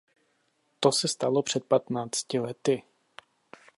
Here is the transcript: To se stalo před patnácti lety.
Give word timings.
To 0.79 0.91
se 0.91 1.07
stalo 1.07 1.43
před 1.43 1.63
patnácti 1.65 2.39
lety. 2.39 2.83